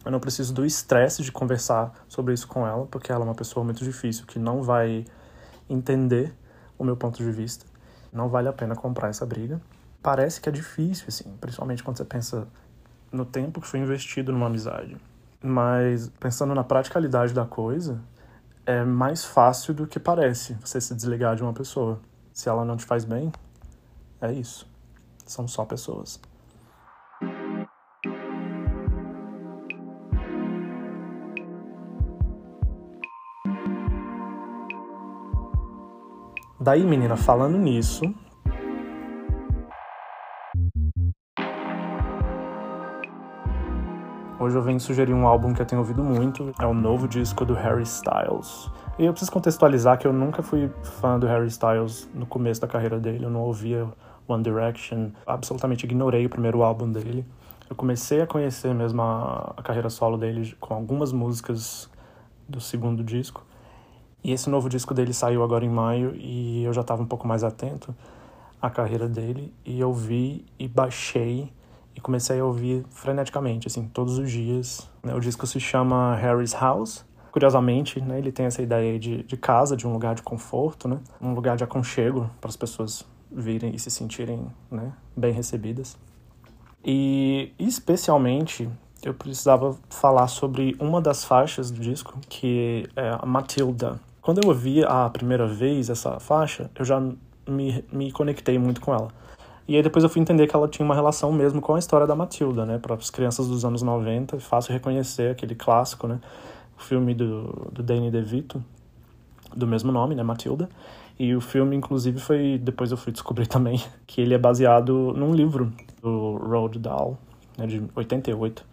Eu 0.04 0.12
não 0.12 0.20
preciso 0.20 0.54
do 0.54 0.64
estresse 0.64 1.22
de 1.22 1.32
conversar 1.32 1.92
sobre 2.08 2.32
isso 2.34 2.46
com 2.46 2.66
ela, 2.66 2.86
porque 2.86 3.10
ela 3.10 3.24
é 3.24 3.24
uma 3.24 3.34
pessoa 3.34 3.64
muito 3.64 3.82
difícil 3.82 4.24
que 4.26 4.38
não 4.38 4.62
vai 4.62 5.04
entender 5.72 6.34
o 6.78 6.84
meu 6.84 6.96
ponto 6.96 7.16
de 7.16 7.30
vista. 7.30 7.64
Não 8.12 8.28
vale 8.28 8.48
a 8.48 8.52
pena 8.52 8.74
comprar 8.74 9.08
essa 9.08 9.24
briga. 9.24 9.60
Parece 10.02 10.40
que 10.40 10.48
é 10.48 10.52
difícil, 10.52 11.06
assim, 11.08 11.36
principalmente 11.40 11.82
quando 11.82 11.96
você 11.96 12.04
pensa 12.04 12.46
no 13.10 13.24
tempo 13.24 13.60
que 13.60 13.66
foi 13.66 13.80
investido 13.80 14.32
numa 14.32 14.46
amizade. 14.46 14.96
Mas 15.42 16.08
pensando 16.20 16.54
na 16.54 16.64
praticalidade 16.64 17.32
da 17.32 17.44
coisa, 17.44 18.00
é 18.66 18.84
mais 18.84 19.24
fácil 19.24 19.74
do 19.74 19.86
que 19.86 19.98
parece 19.98 20.54
você 20.54 20.80
se 20.80 20.94
desligar 20.94 21.36
de 21.36 21.42
uma 21.42 21.52
pessoa. 21.52 22.00
Se 22.32 22.48
ela 22.48 22.64
não 22.64 22.76
te 22.76 22.84
faz 22.84 23.04
bem, 23.04 23.32
é 24.20 24.32
isso. 24.32 24.66
São 25.26 25.46
só 25.48 25.64
pessoas. 25.64 26.20
Daí, 36.62 36.86
menina, 36.86 37.16
falando 37.16 37.58
nisso. 37.58 38.04
Hoje 44.38 44.54
eu 44.54 44.62
venho 44.62 44.78
sugerir 44.78 45.12
um 45.12 45.26
álbum 45.26 45.52
que 45.52 45.60
eu 45.60 45.66
tenho 45.66 45.80
ouvido 45.80 46.04
muito, 46.04 46.54
é 46.60 46.64
o 46.64 46.72
novo 46.72 47.08
disco 47.08 47.44
do 47.44 47.52
Harry 47.52 47.82
Styles. 47.82 48.70
E 48.96 49.04
eu 49.04 49.12
preciso 49.12 49.32
contextualizar 49.32 49.98
que 49.98 50.06
eu 50.06 50.12
nunca 50.12 50.40
fui 50.40 50.70
fã 50.84 51.18
do 51.18 51.26
Harry 51.26 51.48
Styles 51.48 52.08
no 52.14 52.26
começo 52.26 52.60
da 52.60 52.68
carreira 52.68 53.00
dele, 53.00 53.24
eu 53.24 53.30
não 53.30 53.40
ouvia 53.40 53.88
One 54.28 54.44
Direction, 54.44 55.10
absolutamente 55.26 55.84
ignorei 55.84 56.26
o 56.26 56.30
primeiro 56.30 56.62
álbum 56.62 56.92
dele. 56.92 57.26
Eu 57.68 57.74
comecei 57.74 58.20
a 58.20 58.26
conhecer 58.26 58.72
mesmo 58.72 59.02
a, 59.02 59.52
a 59.56 59.62
carreira 59.64 59.90
solo 59.90 60.16
dele 60.16 60.54
com 60.60 60.74
algumas 60.74 61.10
músicas 61.10 61.90
do 62.48 62.60
segundo 62.60 63.02
disco. 63.02 63.44
E 64.24 64.32
esse 64.32 64.48
novo 64.48 64.68
disco 64.68 64.94
dele 64.94 65.12
saiu 65.12 65.42
agora 65.42 65.64
em 65.64 65.68
maio 65.68 66.14
e 66.16 66.62
eu 66.64 66.72
já 66.72 66.82
estava 66.82 67.02
um 67.02 67.06
pouco 67.06 67.26
mais 67.26 67.42
atento 67.42 67.94
à 68.60 68.70
carreira 68.70 69.08
dele 69.08 69.52
e 69.64 69.80
eu 69.80 69.92
vi 69.92 70.44
e 70.58 70.68
baixei 70.68 71.52
e 71.94 72.00
comecei 72.00 72.38
a 72.40 72.44
ouvir 72.44 72.84
freneticamente, 72.90 73.66
assim, 73.66 73.88
todos 73.88 74.18
os 74.18 74.30
dias. 74.30 74.88
Né? 75.02 75.14
O 75.14 75.20
disco 75.20 75.46
se 75.46 75.58
chama 75.58 76.14
Harry's 76.16 76.52
House. 76.52 77.04
Curiosamente, 77.32 78.00
né, 78.00 78.18
ele 78.18 78.30
tem 78.30 78.46
essa 78.46 78.60
ideia 78.60 78.98
de, 78.98 79.22
de 79.22 79.36
casa, 79.36 79.76
de 79.76 79.86
um 79.86 79.92
lugar 79.92 80.14
de 80.14 80.22
conforto, 80.22 80.86
né? 80.86 80.98
Um 81.18 81.32
lugar 81.32 81.56
de 81.56 81.64
aconchego 81.64 82.30
para 82.38 82.50
as 82.50 82.56
pessoas 82.56 83.06
virem 83.30 83.74
e 83.74 83.78
se 83.78 83.90
sentirem 83.90 84.46
né, 84.70 84.92
bem 85.16 85.32
recebidas. 85.32 85.96
E 86.84 87.52
especialmente 87.58 88.68
eu 89.02 89.14
precisava 89.14 89.76
falar 89.88 90.28
sobre 90.28 90.76
uma 90.78 91.00
das 91.00 91.24
faixas 91.24 91.70
do 91.70 91.80
disco, 91.80 92.18
que 92.28 92.88
é 92.94 93.16
a 93.18 93.24
Matilda. 93.24 93.98
Quando 94.22 94.40
eu 94.40 94.48
ouvi 94.48 94.84
a 94.84 95.10
primeira 95.10 95.48
vez 95.48 95.90
essa 95.90 96.20
faixa, 96.20 96.70
eu 96.78 96.84
já 96.84 97.02
me, 97.46 97.84
me 97.92 98.12
conectei 98.12 98.56
muito 98.56 98.80
com 98.80 98.94
ela. 98.94 99.08
E 99.66 99.76
aí 99.76 99.82
depois 99.82 100.04
eu 100.04 100.08
fui 100.08 100.22
entender 100.22 100.46
que 100.46 100.54
ela 100.54 100.68
tinha 100.68 100.84
uma 100.86 100.94
relação 100.94 101.32
mesmo 101.32 101.60
com 101.60 101.74
a 101.74 101.78
história 101.78 102.06
da 102.06 102.14
Matilda, 102.14 102.64
né? 102.64 102.78
Para 102.78 102.94
as 102.94 103.10
crianças 103.10 103.48
dos 103.48 103.64
anos 103.64 103.82
90, 103.82 104.36
é 104.36 104.38
fácil 104.40 104.72
reconhecer 104.72 105.32
aquele 105.32 105.56
clássico, 105.56 106.06
né? 106.06 106.20
O 106.78 106.82
filme 106.82 107.14
do, 107.14 107.68
do 107.72 107.82
Danny 107.82 108.12
DeVito, 108.12 108.62
do 109.56 109.66
mesmo 109.66 109.90
nome, 109.90 110.14
né? 110.14 110.22
Matilda. 110.22 110.68
E 111.18 111.34
o 111.34 111.40
filme, 111.40 111.74
inclusive, 111.74 112.20
foi. 112.20 112.58
Depois 112.62 112.92
eu 112.92 112.96
fui 112.96 113.12
descobrir 113.12 113.46
também 113.48 113.82
que 114.06 114.20
ele 114.20 114.34
é 114.34 114.38
baseado 114.38 115.12
num 115.16 115.34
livro 115.34 115.72
do 116.00 116.36
Roald 116.36 116.78
Dahl, 116.78 117.18
né, 117.58 117.66
de 117.66 117.82
88. 117.94 118.64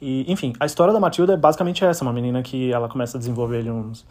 E, 0.00 0.30
enfim, 0.30 0.52
a 0.58 0.66
história 0.66 0.92
da 0.92 1.00
Matilda 1.00 1.34
é 1.34 1.36
basicamente 1.36 1.84
essa: 1.84 2.04
uma 2.04 2.12
menina 2.12 2.42
que 2.42 2.72
ela 2.72 2.88
começa 2.88 3.18
a 3.18 3.20
desenvolver 3.20 3.70
uns, 3.70 4.06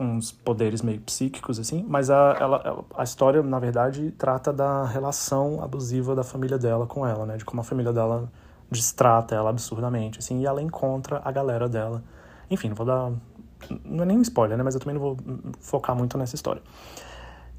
uns 0.00 0.32
poderes 0.32 0.80
meio 0.80 1.00
psíquicos, 1.00 1.58
assim, 1.58 1.84
mas 1.86 2.08
a, 2.08 2.36
ela, 2.40 2.84
a 2.96 3.04
história, 3.04 3.42
na 3.42 3.58
verdade, 3.58 4.10
trata 4.12 4.52
da 4.52 4.84
relação 4.86 5.62
abusiva 5.62 6.14
da 6.14 6.24
família 6.24 6.58
dela 6.58 6.86
com 6.86 7.06
ela, 7.06 7.26
né? 7.26 7.36
De 7.36 7.44
como 7.44 7.60
a 7.60 7.64
família 7.64 7.92
dela 7.92 8.30
distrata 8.70 9.34
ela 9.34 9.50
absurdamente, 9.50 10.18
assim, 10.18 10.40
e 10.40 10.46
ela 10.46 10.62
encontra 10.62 11.20
a 11.24 11.30
galera 11.30 11.68
dela. 11.68 12.02
Enfim, 12.50 12.68
não 12.68 12.76
vou 12.76 12.86
dar 12.86 13.12
não 13.84 14.04
é 14.04 14.06
nem 14.06 14.16
um 14.16 14.22
spoiler, 14.22 14.56
né? 14.56 14.64
Mas 14.64 14.74
eu 14.74 14.80
também 14.80 14.94
não 14.94 15.02
vou 15.02 15.16
focar 15.60 15.94
muito 15.94 16.16
nessa 16.16 16.34
história. 16.34 16.62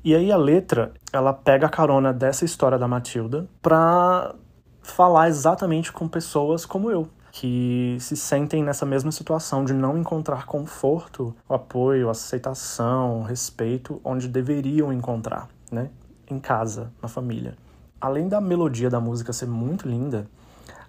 E 0.03 0.15
aí 0.15 0.31
a 0.31 0.37
letra, 0.37 0.93
ela 1.13 1.31
pega 1.31 1.67
a 1.67 1.69
carona 1.69 2.11
dessa 2.11 2.43
história 2.43 2.77
da 2.77 2.87
Matilda 2.87 3.47
pra 3.61 4.33
falar 4.81 5.27
exatamente 5.29 5.91
com 5.91 6.07
pessoas 6.07 6.65
como 6.65 6.89
eu, 6.89 7.07
que 7.31 7.97
se 7.99 8.15
sentem 8.17 8.63
nessa 8.63 8.85
mesma 8.85 9.11
situação 9.11 9.63
de 9.63 9.73
não 9.73 9.97
encontrar 9.97 10.45
conforto, 10.45 11.33
apoio, 11.47 12.09
aceitação, 12.09 13.23
respeito 13.23 14.01
onde 14.03 14.27
deveriam 14.27 14.91
encontrar, 14.91 15.47
né? 15.71 15.89
Em 16.29 16.39
casa, 16.39 16.91
na 17.01 17.07
família. 17.07 17.55
Além 17.99 18.27
da 18.27 18.41
melodia 18.41 18.89
da 18.89 18.99
música 18.99 19.31
ser 19.31 19.47
muito 19.47 19.87
linda, 19.87 20.27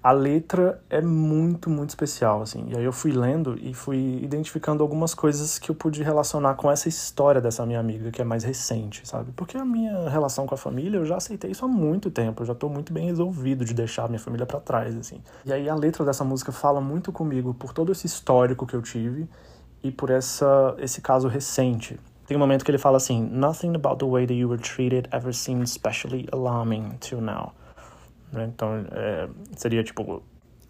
a 0.02 0.11
letra 0.11 0.82
é 0.90 1.00
muito, 1.00 1.71
muito 1.71 1.90
especial, 1.90 2.42
assim. 2.42 2.66
E 2.68 2.76
aí 2.76 2.82
eu 2.82 2.92
fui 2.92 3.12
lendo 3.12 3.56
e 3.61 3.73
fui 3.73 4.18
identificando 4.21 4.82
algumas 4.82 5.14
coisas 5.14 5.61
que 5.61 5.71
eu 5.71 5.76
pude 5.76 6.02
relacionar 6.02 6.54
com 6.54 6.68
essa 6.68 6.88
história 6.88 7.40
dessa 7.40 7.64
minha 7.64 7.78
amiga, 7.78 8.11
que 8.11 8.21
é 8.21 8.25
mais 8.25 8.42
recente, 8.42 9.06
sabe? 9.06 9.30
Porque 9.37 9.56
a 9.56 9.64
minha 9.64 10.09
relação 10.09 10.44
com 10.44 10.56
a 10.56 10.59
família, 10.59 10.99
eu 10.99 11.06
já 11.06 11.16
aceitei 11.16 11.52
isso 11.52 11.64
há 11.64 11.68
muito 11.68 12.11
tempo, 12.11 12.42
eu 12.42 12.47
já 12.47 12.54
tô 12.54 12.68
muito 12.68 12.92
bem 12.92 13.06
resolvido 13.06 13.64
de 13.64 13.73
deixar 13.73 14.06
a 14.06 14.09
minha 14.09 14.18
família 14.18 14.44
para 14.44 14.59
trás, 14.59 14.97
assim. 14.97 15.21
E 15.44 15.52
aí 15.52 15.68
a 15.68 15.75
letra 15.75 16.04
dessa 16.04 16.25
música 16.25 16.50
fala 16.50 16.80
muito 16.80 17.12
comigo 17.12 17.54
por 17.54 17.73
todo 17.73 17.92
esse 17.92 18.06
histórico 18.06 18.66
que 18.66 18.75
eu 18.75 18.82
tive 18.82 19.28
e 19.85 19.92
por 19.92 20.11
essa 20.11 20.75
esse 20.78 21.00
caso 21.00 21.28
recente. 21.28 21.99
Tem 22.26 22.37
um 22.37 22.40
momento 22.40 22.64
que 22.64 22.71
ele 22.71 22.78
fala 22.78 22.97
assim: 22.97 23.23
Nothing 23.23 23.76
about 23.76 23.99
the 23.99 24.11
way 24.11 24.26
that 24.26 24.35
you 24.35 24.49
were 24.49 24.61
treated 24.61 25.09
ever 25.12 25.32
seemed 25.32 25.64
especially 25.64 26.26
alarming 26.32 26.97
till 26.99 27.21
now. 27.21 27.52
Né? 28.32 28.50
Então, 28.52 28.84
é, 28.90 29.28
seria 29.56 29.84
tipo: 29.84 30.22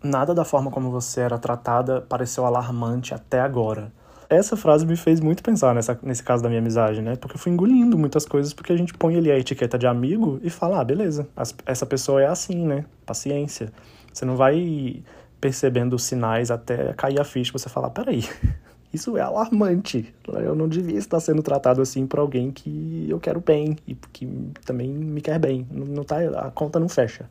nada 0.02 0.34
da 0.34 0.44
forma 0.44 0.70
como 0.70 0.90
você 0.90 1.20
era 1.20 1.38
tratada 1.38 2.00
pareceu 2.02 2.44
alarmante 2.44 3.14
até 3.14 3.40
agora. 3.40 3.92
Essa 4.28 4.56
frase 4.56 4.86
me 4.86 4.96
fez 4.96 5.20
muito 5.20 5.42
pensar 5.42 5.74
nessa, 5.74 5.98
nesse 6.02 6.22
caso 6.22 6.42
da 6.42 6.48
minha 6.48 6.60
amizade, 6.60 7.02
né? 7.02 7.16
Porque 7.16 7.36
eu 7.36 7.38
fui 7.38 7.52
engolindo 7.52 7.98
muitas 7.98 8.24
coisas, 8.24 8.54
porque 8.54 8.72
a 8.72 8.76
gente 8.76 8.94
põe 8.94 9.14
ali 9.16 9.30
a 9.30 9.38
etiqueta 9.38 9.78
de 9.78 9.86
amigo 9.86 10.40
e 10.42 10.48
fala: 10.48 10.80
ah, 10.80 10.84
beleza, 10.84 11.28
essa 11.66 11.84
pessoa 11.84 12.22
é 12.22 12.26
assim, 12.26 12.66
né? 12.66 12.86
Paciência. 13.04 13.70
Você 14.12 14.24
não 14.24 14.36
vai 14.36 15.02
percebendo 15.40 15.94
os 15.96 16.04
sinais 16.04 16.50
até 16.50 16.94
cair 16.94 17.20
a 17.20 17.24
ficha 17.24 17.52
você 17.52 17.68
falar: 17.68 17.90
peraí, 17.90 18.24
isso 18.92 19.18
é 19.18 19.20
alarmante. 19.20 20.14
Eu 20.26 20.54
não 20.54 20.66
devia 20.66 20.98
estar 20.98 21.20
sendo 21.20 21.42
tratado 21.42 21.82
assim 21.82 22.06
por 22.06 22.18
alguém 22.18 22.50
que 22.50 23.06
eu 23.10 23.20
quero 23.20 23.40
bem 23.40 23.76
e 23.86 23.94
que 23.94 24.26
também 24.64 24.88
me 24.88 25.20
quer 25.20 25.38
bem. 25.38 25.66
Não 25.70 26.04
tá, 26.04 26.16
a 26.38 26.50
conta 26.50 26.80
não 26.80 26.88
fecha. 26.88 27.28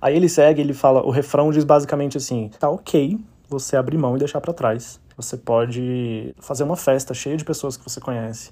Aí 0.00 0.14
ele 0.14 0.28
segue, 0.28 0.60
ele 0.60 0.74
fala, 0.74 1.02
o 1.02 1.10
refrão 1.10 1.50
diz 1.50 1.64
basicamente 1.64 2.16
assim: 2.16 2.50
tá 2.58 2.68
ok 2.68 3.18
você 3.48 3.76
abrir 3.76 3.98
mão 3.98 4.16
e 4.16 4.18
deixar 4.18 4.40
para 4.40 4.52
trás. 4.52 5.00
Você 5.16 5.36
pode 5.36 6.34
fazer 6.38 6.64
uma 6.64 6.76
festa 6.76 7.14
cheia 7.14 7.36
de 7.36 7.44
pessoas 7.44 7.76
que 7.76 7.84
você 7.84 8.00
conhece 8.00 8.50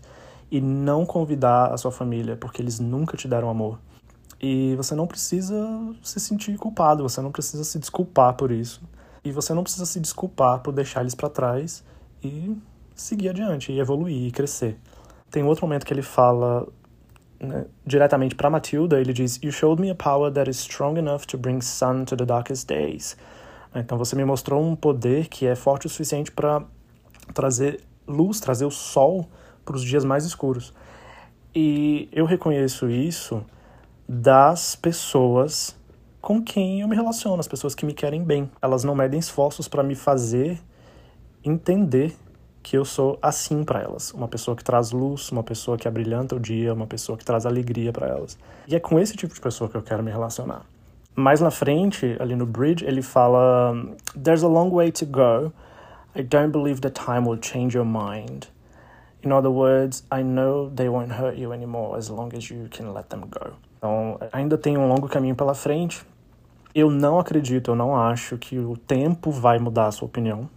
e 0.50 0.60
não 0.60 1.04
convidar 1.04 1.72
a 1.72 1.76
sua 1.76 1.90
família 1.90 2.36
porque 2.36 2.62
eles 2.62 2.78
nunca 2.78 3.16
te 3.16 3.28
deram 3.28 3.50
amor. 3.50 3.78
E 4.40 4.74
você 4.76 4.94
não 4.94 5.06
precisa 5.06 5.56
se 6.02 6.20
sentir 6.20 6.56
culpado, 6.56 7.02
você 7.02 7.20
não 7.20 7.32
precisa 7.32 7.64
se 7.64 7.78
desculpar 7.78 8.34
por 8.34 8.50
isso. 8.50 8.82
E 9.24 9.32
você 9.32 9.54
não 9.54 9.62
precisa 9.62 9.86
se 9.86 9.98
desculpar 9.98 10.60
por 10.60 10.72
deixar 10.72 11.00
eles 11.00 11.14
para 11.14 11.28
trás 11.28 11.82
e 12.22 12.56
seguir 12.94 13.30
adiante, 13.30 13.72
e 13.72 13.80
evoluir, 13.80 14.28
e 14.28 14.30
crescer. 14.30 14.78
Tem 15.30 15.42
outro 15.42 15.66
momento 15.66 15.84
que 15.84 15.92
ele 15.92 16.02
fala 16.02 16.66
né, 17.44 17.66
diretamente 17.86 18.34
para 18.34 18.50
Matilda, 18.50 19.00
ele 19.00 19.12
diz: 19.12 19.38
You 19.42 19.52
showed 19.52 19.80
me 19.80 19.90
a 19.90 19.94
power 19.94 20.32
that 20.32 20.50
is 20.50 20.58
strong 20.58 20.98
enough 20.98 21.26
to 21.28 21.38
bring 21.38 21.60
sun 21.60 22.04
to 22.04 22.16
the 22.16 22.24
darkest 22.24 22.66
days. 22.66 23.16
Então 23.74 23.98
você 23.98 24.14
me 24.14 24.24
mostrou 24.24 24.62
um 24.62 24.76
poder 24.76 25.28
que 25.28 25.46
é 25.46 25.54
forte 25.54 25.86
o 25.86 25.90
suficiente 25.90 26.30
para 26.30 26.62
trazer 27.32 27.80
luz, 28.06 28.40
trazer 28.40 28.64
o 28.64 28.70
sol 28.70 29.28
para 29.64 29.76
os 29.76 29.82
dias 29.82 30.04
mais 30.04 30.24
escuros. 30.24 30.72
E 31.54 32.08
eu 32.12 32.24
reconheço 32.24 32.88
isso 32.88 33.44
das 34.08 34.76
pessoas 34.76 35.76
com 36.20 36.42
quem 36.42 36.80
eu 36.80 36.88
me 36.88 36.96
relaciono, 36.96 37.38
as 37.38 37.48
pessoas 37.48 37.74
que 37.74 37.84
me 37.84 37.92
querem 37.92 38.22
bem. 38.22 38.50
Elas 38.60 38.84
não 38.84 38.94
medem 38.94 39.18
esforços 39.18 39.68
para 39.68 39.82
me 39.82 39.94
fazer 39.94 40.60
entender 41.44 42.16
que 42.64 42.78
eu 42.78 42.84
sou 42.84 43.18
assim 43.20 43.62
para 43.62 43.82
elas, 43.82 44.10
uma 44.12 44.26
pessoa 44.26 44.56
que 44.56 44.64
traz 44.64 44.90
luz, 44.90 45.30
uma 45.30 45.42
pessoa 45.42 45.76
que 45.76 45.86
abrilhanta 45.86 46.34
o 46.34 46.40
dia, 46.40 46.72
uma 46.72 46.86
pessoa 46.86 47.16
que 47.16 47.24
traz 47.24 47.44
alegria 47.44 47.92
para 47.92 48.08
elas. 48.08 48.38
E 48.66 48.74
é 48.74 48.80
com 48.80 48.98
esse 48.98 49.14
tipo 49.14 49.34
de 49.34 49.40
pessoa 49.40 49.68
que 49.68 49.76
eu 49.76 49.82
quero 49.82 50.02
me 50.02 50.10
relacionar. 50.10 50.62
Mais 51.14 51.42
na 51.42 51.50
frente, 51.50 52.16
ali 52.18 52.34
no 52.34 52.46
bridge, 52.46 52.82
ele 52.82 53.02
fala: 53.02 53.74
There's 54.20 54.42
a 54.42 54.48
long 54.48 54.70
way 54.70 54.90
to 54.92 55.04
go. 55.04 55.52
I 56.16 56.22
don't 56.22 56.52
believe 56.52 56.80
that 56.80 56.98
time 56.98 57.28
will 57.28 57.38
change 57.38 57.76
your 57.76 57.86
mind. 57.86 58.48
In 59.22 59.30
other 59.30 59.50
words, 59.50 60.02
I 60.10 60.22
know 60.22 60.70
they 60.70 60.88
won't 60.88 61.12
hurt 61.12 61.38
you 61.38 61.52
anymore 61.52 61.98
as 61.98 62.08
long 62.08 62.34
as 62.34 62.50
you 62.50 62.68
can 62.70 62.94
let 62.94 63.10
them 63.10 63.28
go. 63.28 63.52
Então, 63.76 64.18
ainda 64.32 64.56
tem 64.56 64.78
um 64.78 64.88
longo 64.88 65.06
caminho 65.06 65.36
pela 65.36 65.54
frente. 65.54 66.02
Eu 66.74 66.90
não 66.90 67.18
acredito, 67.18 67.72
eu 67.72 67.76
não 67.76 67.94
acho 67.94 68.38
que 68.38 68.58
o 68.58 68.76
tempo 68.76 69.30
vai 69.30 69.58
mudar 69.58 69.88
a 69.88 69.92
sua 69.92 70.06
opinião 70.06 70.48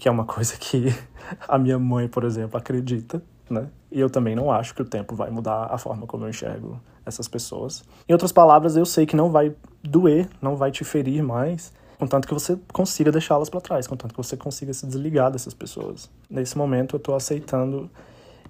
que 0.00 0.08
é 0.08 0.10
uma 0.10 0.24
coisa 0.24 0.56
que 0.56 0.86
a 1.46 1.58
minha 1.58 1.78
mãe, 1.78 2.08
por 2.08 2.24
exemplo, 2.24 2.56
acredita, 2.56 3.22
né? 3.50 3.68
E 3.92 4.00
eu 4.00 4.08
também 4.08 4.34
não 4.34 4.50
acho 4.50 4.74
que 4.74 4.80
o 4.80 4.84
tempo 4.84 5.14
vai 5.14 5.28
mudar 5.28 5.66
a 5.70 5.76
forma 5.76 6.06
como 6.06 6.24
eu 6.24 6.30
enxergo 6.30 6.80
essas 7.04 7.28
pessoas. 7.28 7.84
Em 8.08 8.12
outras 8.14 8.32
palavras, 8.32 8.78
eu 8.78 8.86
sei 8.86 9.04
que 9.04 9.14
não 9.14 9.30
vai 9.30 9.54
doer, 9.82 10.26
não 10.40 10.56
vai 10.56 10.70
te 10.70 10.84
ferir 10.84 11.22
mais, 11.22 11.70
contanto 11.98 12.26
que 12.26 12.32
você 12.32 12.58
consiga 12.72 13.12
deixá-las 13.12 13.50
para 13.50 13.60
trás, 13.60 13.86
contanto 13.86 14.12
que 14.12 14.16
você 14.16 14.38
consiga 14.38 14.72
se 14.72 14.86
desligar 14.86 15.30
dessas 15.30 15.52
pessoas. 15.52 16.10
Nesse 16.30 16.56
momento, 16.56 16.96
eu 16.96 16.98
estou 16.98 17.14
aceitando 17.14 17.90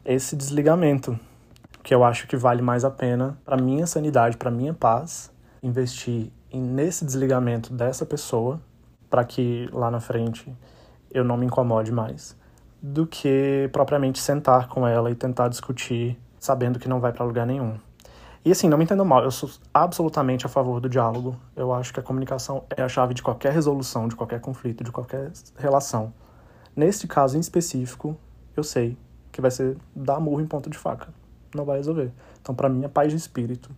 esse 0.04 0.37
desligamento, 0.37 1.19
que 1.83 1.92
eu 1.92 2.04
acho 2.04 2.28
que 2.28 2.37
vale 2.37 2.62
mais 2.62 2.85
a 2.85 2.92
pena 2.92 3.37
para 3.45 3.57
minha 3.57 3.88
sanidade, 3.88 4.37
para 4.37 4.52
minha 4.52 4.73
paz, 4.73 5.33
investir 5.61 6.30
nesse 6.52 7.04
desligamento 7.04 7.75
dessa 7.75 8.07
pessoa, 8.07 8.61
para 9.09 9.25
que 9.25 9.69
lá 9.73 9.90
na 9.90 9.99
frente 9.99 10.54
eu 11.11 11.25
não 11.25 11.37
me 11.37 11.47
incomode 11.47 11.93
mais, 11.93 12.37
do 12.81 13.07
que 13.07 13.69
propriamente 13.73 14.19
sentar 14.19 14.69
com 14.69 14.87
ela 14.87 15.11
e 15.11 15.14
tentar 15.14 15.49
discutir 15.49 16.19
sabendo 16.38 16.79
que 16.79 16.88
não 16.88 17.00
vai 17.00 17.12
para 17.12 17.25
lugar 17.25 17.47
nenhum. 17.47 17.79
E 18.43 18.50
assim, 18.50 18.71
não 18.71 18.79
me 18.79 18.85
entendam 18.85 19.05
mal, 19.05 19.23
eu 19.23 19.31
sou 19.31 19.50
absolutamente 19.73 20.47
a 20.47 20.49
favor 20.49 20.81
do 20.81 20.88
diálogo. 20.88 21.37
Eu 21.55 21.75
acho 21.75 21.93
que 21.93 22.00
a 22.00 22.02
comunicação 22.02 22.64
é 22.75 22.83
a 22.83 22.88
chave 22.88 23.12
de 23.12 23.23
qualquer 23.23 23.52
resolução, 23.52 24.09
de 24.09 24.17
qualquer 24.17 24.40
conflito, 24.40 24.83
de 24.83 24.90
qualquer 24.90 25.31
relação. 25.59 26.14
Neste 26.75 27.07
caso 27.07 27.37
em 27.37 27.40
específico, 27.40 28.17
eu 28.57 28.64
sei 28.64 28.97
que 29.31 29.43
vai 29.43 29.50
ser 29.50 29.76
dar 29.95 30.19
murro 30.21 30.40
em 30.40 30.47
ponto 30.47 30.71
de 30.71 30.79
faca. 30.79 31.09
Não 31.55 31.67
vai 31.67 31.76
resolver. 31.76 32.11
Então, 32.40 32.55
para 32.55 32.69
mim, 32.71 32.83
é 32.83 32.88
paz 32.88 33.11
de 33.11 33.17
espírito. 33.17 33.71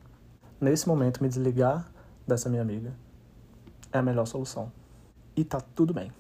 Nesse 0.61 0.87
momento, 0.87 1.21
me 1.21 1.29
desligar 1.29 1.91
dessa 2.25 2.49
minha 2.49 2.63
amiga 2.63 2.93
é 3.93 3.99
a 3.99 4.03
melhor 4.03 4.27
solução. 4.27 4.71
E 5.35 5.43
tá 5.43 5.61
tudo 5.75 5.93
bem. 5.93 6.13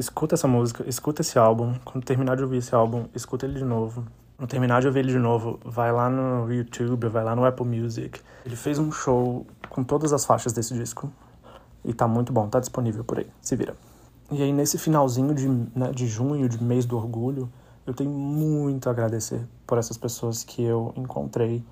Escuta 0.00 0.34
essa 0.34 0.48
música, 0.48 0.82
escuta 0.88 1.20
esse 1.20 1.38
álbum. 1.38 1.74
Quando 1.84 2.02
terminar 2.06 2.34
de 2.34 2.42
ouvir 2.42 2.56
esse 2.56 2.74
álbum, 2.74 3.04
escuta 3.14 3.44
ele 3.44 3.58
de 3.58 3.66
novo. 3.66 4.06
No 4.38 4.46
terminar 4.46 4.80
de 4.80 4.86
ouvir 4.86 5.00
ele 5.00 5.12
de 5.12 5.18
novo, 5.18 5.60
vai 5.62 5.92
lá 5.92 6.08
no 6.08 6.50
YouTube, 6.50 7.06
vai 7.08 7.22
lá 7.22 7.36
no 7.36 7.44
Apple 7.44 7.66
Music. 7.66 8.18
Ele 8.46 8.56
fez 8.56 8.78
um 8.78 8.90
show 8.90 9.46
com 9.68 9.84
todas 9.84 10.14
as 10.14 10.24
faixas 10.24 10.54
desse 10.54 10.72
disco. 10.72 11.12
E 11.84 11.92
tá 11.92 12.08
muito 12.08 12.32
bom, 12.32 12.48
tá 12.48 12.58
disponível 12.58 13.04
por 13.04 13.18
aí. 13.18 13.26
Se 13.42 13.54
vira. 13.54 13.76
E 14.30 14.42
aí, 14.42 14.54
nesse 14.54 14.78
finalzinho 14.78 15.34
de, 15.34 15.46
né, 15.46 15.92
de 15.94 16.06
junho, 16.06 16.48
de 16.48 16.64
mês 16.64 16.86
do 16.86 16.96
orgulho, 16.96 17.52
eu 17.86 17.92
tenho 17.92 18.08
muito 18.08 18.88
a 18.88 18.92
agradecer 18.92 19.46
por 19.66 19.76
essas 19.76 19.98
pessoas 19.98 20.42
que 20.42 20.62
eu 20.62 20.94
encontrei 20.96 21.62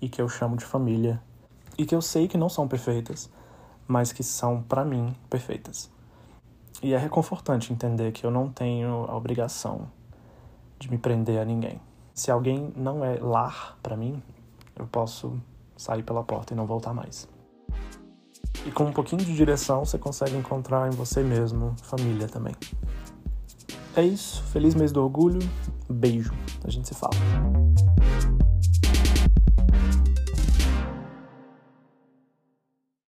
e 0.00 0.08
que 0.08 0.22
eu 0.22 0.30
chamo 0.30 0.56
de 0.56 0.64
família. 0.64 1.20
E 1.76 1.84
que 1.84 1.94
eu 1.94 2.00
sei 2.00 2.26
que 2.26 2.38
não 2.38 2.48
são 2.48 2.66
perfeitas, 2.66 3.28
mas 3.86 4.12
que 4.12 4.22
são, 4.22 4.62
para 4.62 4.82
mim, 4.82 5.14
perfeitas. 5.28 5.94
E 6.82 6.92
é 6.92 6.98
reconfortante 6.98 7.72
entender 7.72 8.12
que 8.12 8.24
eu 8.24 8.30
não 8.30 8.48
tenho 8.48 9.06
a 9.08 9.16
obrigação 9.16 9.88
de 10.78 10.90
me 10.90 10.98
prender 10.98 11.40
a 11.40 11.44
ninguém. 11.44 11.80
Se 12.14 12.30
alguém 12.30 12.72
não 12.76 13.04
é 13.04 13.18
lar 13.18 13.78
para 13.82 13.96
mim, 13.96 14.22
eu 14.78 14.86
posso 14.86 15.40
sair 15.76 16.02
pela 16.02 16.22
porta 16.22 16.54
e 16.54 16.56
não 16.56 16.66
voltar 16.66 16.92
mais. 16.92 17.28
E 18.64 18.70
com 18.70 18.84
um 18.84 18.92
pouquinho 18.92 19.24
de 19.24 19.34
direção, 19.34 19.84
você 19.84 19.98
consegue 19.98 20.36
encontrar 20.36 20.88
em 20.88 20.90
você 20.90 21.22
mesmo 21.22 21.74
família 21.82 22.26
também. 22.26 22.54
É 23.94 24.02
isso. 24.02 24.42
Feliz 24.44 24.74
mês 24.74 24.92
do 24.92 25.02
orgulho. 25.02 25.40
Beijo. 25.88 26.32
A 26.64 26.70
gente 26.70 26.88
se 26.88 26.94
fala. 26.94 27.14